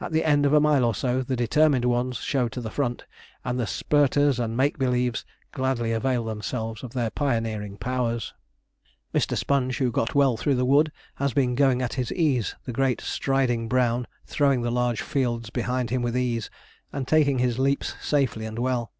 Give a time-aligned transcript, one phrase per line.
[0.00, 3.06] At the end of a mile or so, the determined ones show to the front,
[3.44, 8.34] and the spirters and 'make believes' gladly avail themselves of their pioneering powers.
[9.12, 9.36] Mr.
[9.36, 13.00] Sponge, who got well through the wood, has been going at his ease, the great
[13.00, 16.50] striding brown throwing the large fields behind him with ease,
[16.92, 18.92] and taking his leaps safely and well.